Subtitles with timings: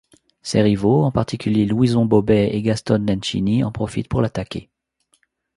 [0.41, 4.71] Ses rivaux, en particulier Louison Bobet et Gastone Nencini en profitent pour l'attaquer.